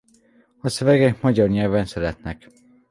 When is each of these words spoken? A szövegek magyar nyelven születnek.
A 0.61 0.69
szövegek 0.69 1.21
magyar 1.21 1.49
nyelven 1.49 1.85
születnek. 1.85 2.49